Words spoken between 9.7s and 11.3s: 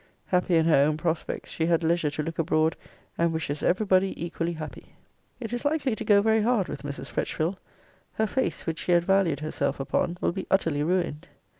upon, will be utterly ruined.